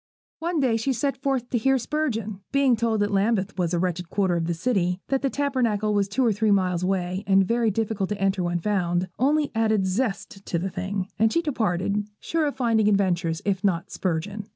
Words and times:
One 0.39 0.59
day 0.59 0.77
she 0.77 0.93
set 0.93 1.15
forth 1.21 1.51
to 1.51 1.59
hear 1.59 1.77
Spurgeon. 1.77 2.39
Being 2.51 2.75
told 2.75 3.01
that 3.01 3.11
Lambeth 3.11 3.55
was 3.59 3.71
a 3.71 3.77
wretched 3.77 4.09
quarter 4.09 4.35
of 4.35 4.47
the 4.47 4.55
city, 4.55 4.99
that 5.09 5.21
the 5.21 5.29
Tabernacle 5.29 5.93
was 5.93 6.07
two 6.07 6.25
or 6.25 6.33
three 6.33 6.49
miles 6.49 6.81
away, 6.81 7.23
and 7.27 7.45
very 7.47 7.69
difficult 7.69 8.09
to 8.09 8.19
enter 8.19 8.41
when 8.41 8.57
found, 8.57 9.09
only 9.19 9.51
added 9.53 9.85
zest 9.85 10.43
to 10.47 10.57
the 10.57 10.71
thing, 10.71 11.07
and 11.19 11.31
she 11.31 11.43
departed, 11.43 12.07
sure 12.19 12.47
of 12.47 12.55
finding 12.55 12.89
adventures, 12.89 13.43
if 13.45 13.63
not 13.63 13.91
Spurgeon. 13.91 14.47